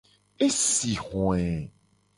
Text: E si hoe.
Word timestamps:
E 0.45 0.47
si 0.61 0.93
hoe. 1.03 1.47